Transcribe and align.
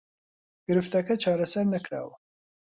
گرفتەکە 0.69 1.15
چارەسەر 1.23 1.65
نەکراوە 1.73 2.15